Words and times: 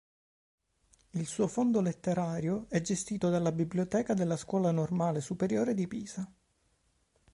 Il 1.11 1.27
suo 1.27 1.47
fondo 1.47 1.79
letterario 1.79 2.65
è 2.69 2.81
gestito 2.81 3.29
dalla 3.29 3.51
Biblioteca 3.51 4.15
della 4.15 4.35
Scuola 4.35 4.71
Normale 4.71 5.21
Superiore 5.21 5.75
di 5.75 5.87
Pisa. 5.87 6.27